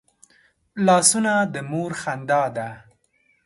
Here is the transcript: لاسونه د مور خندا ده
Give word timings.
لاسونه 0.85 1.33
د 1.53 1.55
مور 1.69 1.91
خندا 2.01 2.43
ده 2.55 2.67